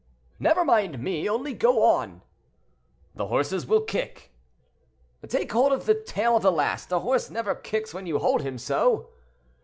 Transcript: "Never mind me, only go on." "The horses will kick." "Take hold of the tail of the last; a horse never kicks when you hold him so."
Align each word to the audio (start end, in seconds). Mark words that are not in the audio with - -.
"Never 0.39 0.65
mind 0.65 0.97
me, 0.97 1.29
only 1.29 1.53
go 1.53 1.83
on." 1.83 2.23
"The 3.13 3.27
horses 3.27 3.67
will 3.67 3.81
kick." 3.81 4.31
"Take 5.27 5.51
hold 5.51 5.71
of 5.71 5.85
the 5.85 5.93
tail 5.93 6.35
of 6.37 6.41
the 6.41 6.51
last; 6.51 6.91
a 6.91 7.01
horse 7.01 7.29
never 7.29 7.53
kicks 7.53 7.93
when 7.93 8.07
you 8.07 8.17
hold 8.17 8.41
him 8.41 8.57
so." 8.57 9.09